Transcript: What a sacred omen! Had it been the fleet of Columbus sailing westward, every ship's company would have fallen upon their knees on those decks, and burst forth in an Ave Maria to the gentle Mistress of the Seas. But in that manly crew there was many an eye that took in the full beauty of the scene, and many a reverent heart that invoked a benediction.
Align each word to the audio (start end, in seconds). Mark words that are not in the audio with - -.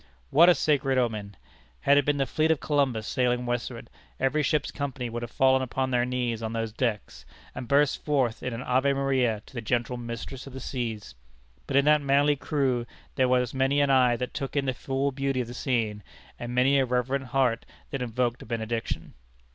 What 0.31 0.49
a 0.49 0.55
sacred 0.55 0.97
omen! 0.97 1.37
Had 1.81 1.95
it 1.99 2.05
been 2.05 2.17
the 2.17 2.25
fleet 2.25 2.49
of 2.49 2.59
Columbus 2.59 3.05
sailing 3.05 3.45
westward, 3.45 3.87
every 4.19 4.41
ship's 4.41 4.71
company 4.71 5.11
would 5.11 5.21
have 5.21 5.29
fallen 5.29 5.61
upon 5.61 5.91
their 5.91 6.05
knees 6.07 6.41
on 6.41 6.53
those 6.53 6.71
decks, 6.73 7.23
and 7.53 7.67
burst 7.67 8.03
forth 8.03 8.41
in 8.41 8.51
an 8.51 8.63
Ave 8.63 8.93
Maria 8.93 9.43
to 9.45 9.53
the 9.53 9.61
gentle 9.61 9.97
Mistress 9.97 10.47
of 10.47 10.53
the 10.53 10.59
Seas. 10.59 11.13
But 11.67 11.77
in 11.77 11.85
that 11.85 12.01
manly 12.01 12.35
crew 12.35 12.87
there 13.13 13.29
was 13.29 13.53
many 13.53 13.79
an 13.79 13.91
eye 13.91 14.15
that 14.15 14.33
took 14.33 14.55
in 14.55 14.65
the 14.65 14.73
full 14.73 15.11
beauty 15.11 15.41
of 15.41 15.47
the 15.47 15.53
scene, 15.53 16.01
and 16.39 16.55
many 16.55 16.79
a 16.79 16.85
reverent 16.85 17.25
heart 17.25 17.63
that 17.91 18.01
invoked 18.01 18.41
a 18.41 18.45
benediction. 18.47 19.13